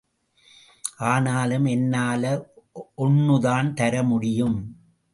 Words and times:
ஆனாலும் 0.97 1.65
என்னால 1.65 2.49
ஒண்ணுதான் 2.97 3.73
தர 3.73 4.03
முடியும். 4.03 4.75